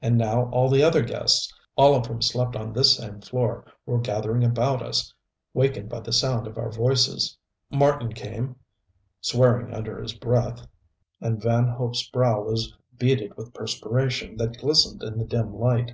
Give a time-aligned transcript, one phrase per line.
[0.00, 3.98] And now all the other guests, all of whom slept on this same floor, were
[4.00, 5.12] gathering about us,
[5.52, 7.36] wakened by the sound of our voices.
[7.70, 8.56] Marten came,
[9.20, 10.66] swearing under his breath,
[11.20, 15.92] and Van Hope's brow was beaded with perspiration that glistened in the dim light.